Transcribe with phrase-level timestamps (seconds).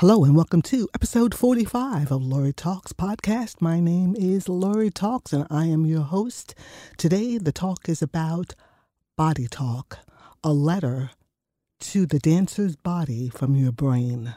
[0.00, 3.60] Hello and welcome to episode 45 of Lori Talks podcast.
[3.60, 6.54] My name is Lori Talks and I am your host.
[6.96, 8.54] Today the talk is about
[9.16, 9.98] body talk,
[10.44, 11.10] a letter
[11.80, 14.36] to the dancer's body from your brain.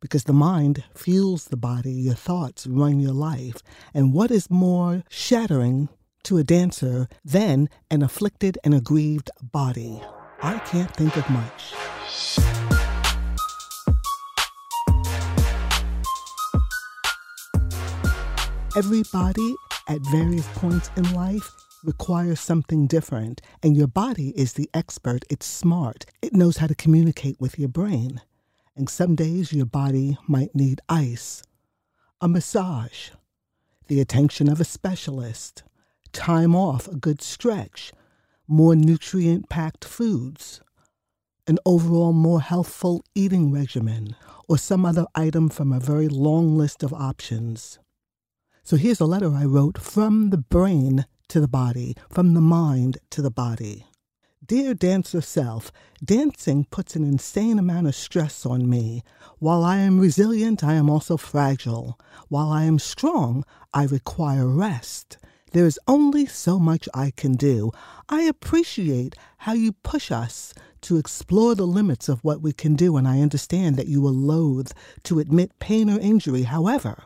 [0.00, 3.62] Because the mind fuels the body, your thoughts run your life.
[3.94, 5.90] And what is more shattering
[6.24, 10.02] to a dancer than an afflicted and aggrieved body?
[10.42, 11.72] I can't think of much.
[18.74, 19.54] Everybody
[19.86, 21.50] at various points in life
[21.84, 25.26] requires something different, and your body is the expert.
[25.28, 28.22] It's smart, it knows how to communicate with your brain.
[28.74, 31.42] And some days your body might need ice,
[32.22, 33.10] a massage,
[33.88, 35.64] the attention of a specialist,
[36.14, 37.92] time off, a good stretch,
[38.48, 40.62] more nutrient packed foods,
[41.46, 44.16] an overall more healthful eating regimen,
[44.48, 47.78] or some other item from a very long list of options.
[48.64, 52.98] So here's a letter I wrote from the brain to the body, from the mind
[53.10, 53.86] to the body.
[54.46, 59.02] Dear dancer self, dancing puts an insane amount of stress on me.
[59.40, 61.98] While I am resilient, I am also fragile.
[62.28, 65.18] While I am strong, I require rest.
[65.50, 67.72] There is only so much I can do.
[68.08, 72.96] I appreciate how you push us to explore the limits of what we can do,
[72.96, 74.70] and I understand that you will loathe
[75.02, 76.44] to admit pain or injury.
[76.44, 77.04] However,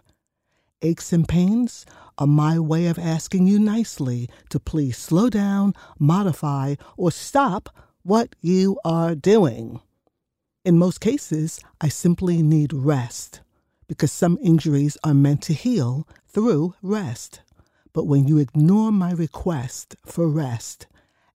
[0.83, 1.87] aches and pains
[2.19, 7.69] are my way of asking you nicely to please slow down, modify, or stop
[8.03, 9.81] what you are doing.
[10.65, 13.41] In most cases, I simply need rest
[13.89, 17.41] because some injuries are meant to heal through rest.
[17.93, 20.87] But when you ignore my request for rest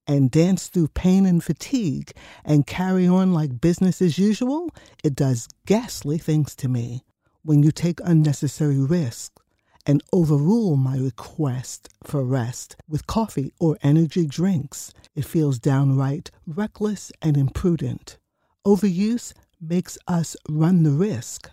[0.06, 2.12] and dance through pain and fatigue
[2.44, 4.70] and carry on like business as usual,
[5.02, 7.04] it does ghastly things to me
[7.44, 9.42] when you take unnecessary risks
[9.86, 14.92] and overrule my request for rest with coffee or energy drinks.
[15.14, 18.18] It feels downright reckless and imprudent.
[18.64, 21.50] Overuse makes us run the risk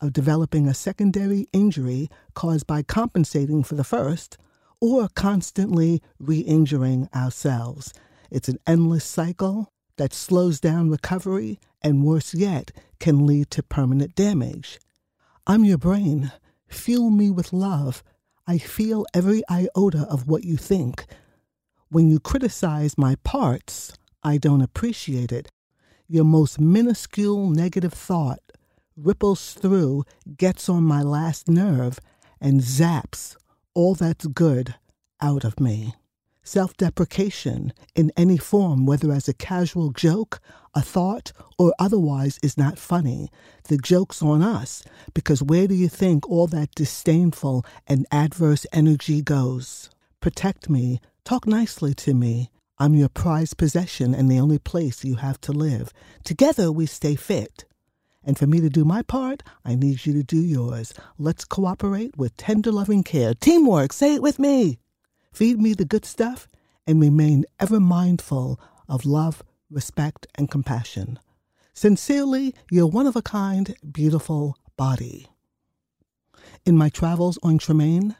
[0.00, 4.36] of developing a secondary injury caused by compensating for the first
[4.80, 7.92] or constantly re injuring ourselves.
[8.30, 12.70] It's an endless cycle that slows down recovery and, worse yet,
[13.00, 14.78] can lead to permanent damage.
[15.48, 16.32] I'm your brain.
[16.66, 18.02] Fuel me with love.
[18.48, 21.06] I feel every iota of what you think.
[21.88, 23.92] When you criticize my parts,
[24.24, 25.52] I don't appreciate it.
[26.08, 28.40] Your most minuscule negative thought
[28.96, 30.04] ripples through,
[30.36, 32.00] gets on my last nerve,
[32.40, 33.36] and zaps
[33.74, 34.74] all that's good
[35.20, 35.94] out of me.
[36.46, 40.38] Self deprecation in any form, whether as a casual joke,
[40.76, 43.32] a thought, or otherwise, is not funny.
[43.64, 49.22] The joke's on us, because where do you think all that disdainful and adverse energy
[49.22, 49.90] goes?
[50.20, 52.50] Protect me, talk nicely to me.
[52.78, 55.92] I'm your prized possession and the only place you have to live.
[56.22, 57.64] Together we stay fit.
[58.22, 60.94] And for me to do my part, I need you to do yours.
[61.18, 63.34] Let's cooperate with tender loving care.
[63.34, 64.78] Teamwork, say it with me.
[65.36, 66.48] Feed me the good stuff
[66.86, 68.58] and remain ever mindful
[68.88, 71.18] of love, respect, and compassion.
[71.74, 75.26] Sincerely, your one of a kind, beautiful body.
[76.64, 78.16] In my travels on Tremaine,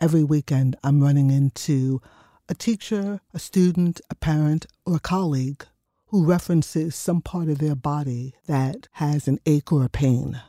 [0.00, 2.02] every weekend I'm running into
[2.48, 5.64] a teacher, a student, a parent, or a colleague
[6.06, 10.42] who references some part of their body that has an ache or a pain.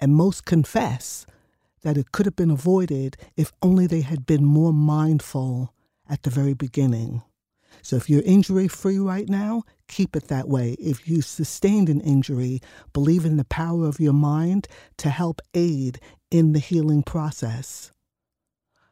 [0.00, 1.24] And most confess
[1.86, 5.72] that it could have been avoided if only they had been more mindful
[6.10, 7.22] at the very beginning.
[7.80, 10.72] So if you're injury free right now, keep it that way.
[10.80, 12.60] If you sustained an injury,
[12.92, 17.92] believe in the power of your mind to help aid in the healing process.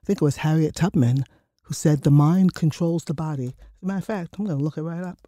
[0.01, 1.25] I think it was Harriet Tubman
[1.63, 3.57] who said the mind controls the body.
[3.57, 5.19] As a matter of fact, I'm going to look it right up.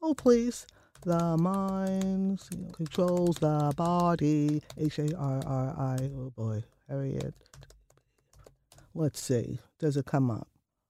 [0.00, 0.66] Oh, please.
[1.04, 2.40] The mind
[2.72, 4.62] controls the body.
[4.78, 6.10] H A R R I.
[6.16, 6.62] Oh boy.
[8.94, 9.58] Let's see.
[9.78, 10.48] Does it come up?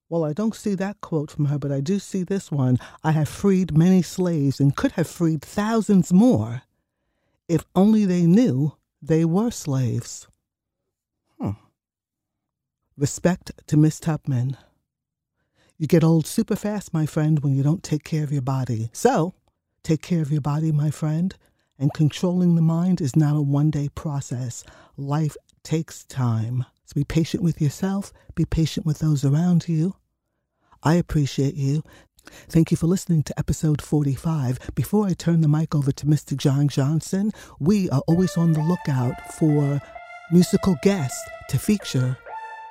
[0.09, 2.77] Well, I don't see that quote from her, but I do see this one.
[3.03, 6.63] I have freed many slaves and could have freed thousands more
[7.47, 10.27] if only they knew they were slaves.
[11.39, 11.51] Hmm.
[12.97, 14.57] Respect to Miss Tubman.
[15.77, 18.89] You get old super fast, my friend, when you don't take care of your body.
[18.93, 19.33] So,
[19.83, 21.35] take care of your body, my friend.
[21.79, 24.63] And controlling the mind is not a one day process.
[24.95, 26.65] Life takes time.
[26.85, 29.95] So be patient with yourself, be patient with those around you.
[30.83, 31.83] I appreciate you.
[32.49, 34.75] Thank you for listening to episode 45.
[34.75, 36.37] Before I turn the mic over to Mr.
[36.37, 39.81] John Johnson, we are always on the lookout for
[40.31, 41.19] musical guests
[41.49, 42.17] to feature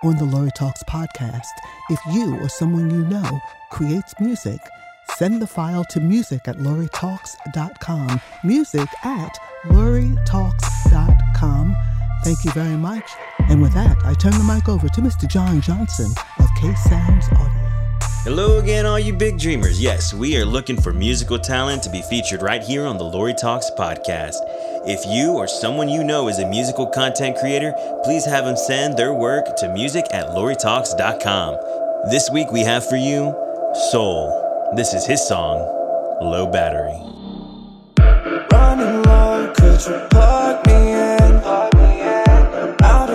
[0.03, 1.53] on the Lori Talks podcast.
[1.91, 3.41] If you or someone you know
[3.71, 4.61] creates music,
[5.17, 8.21] send the file to music at loritalks.com.
[8.45, 10.62] Music at loritalks.com.
[12.23, 13.11] Thank you very much.
[13.49, 15.29] And with that, I turn the mic over to Mr.
[15.29, 17.63] John Johnson of K Sounds Audio.
[18.23, 19.83] Hello again, all you big dreamers.
[19.83, 23.35] Yes, we are looking for musical talent to be featured right here on the Lori
[23.35, 24.37] Talks podcast.
[24.87, 27.75] If you or someone you know is a musical content creator,
[28.05, 31.57] please have them send their work to music at loritalks.com.
[32.13, 33.35] This week we have for you
[33.91, 34.71] Soul.
[34.77, 35.59] This is his song,
[36.21, 37.13] Low Battery.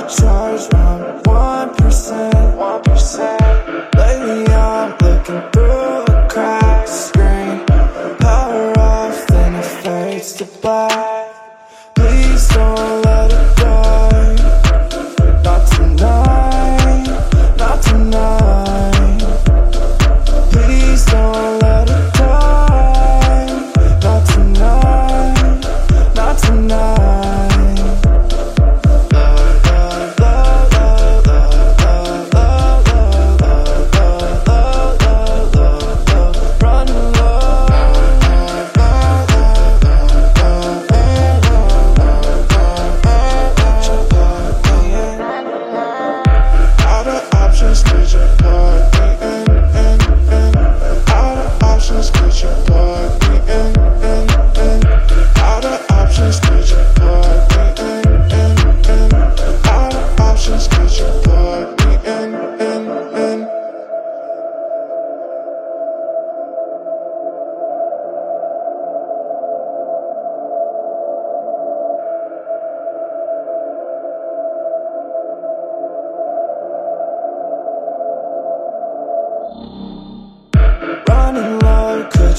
[0.07, 2.57] Charge, round 1%.
[2.57, 3.95] 1%.
[3.95, 4.66] Lately I'm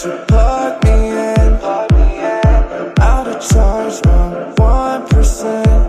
[0.09, 1.53] should plug me in.
[3.01, 5.88] Out of charge, my one percent.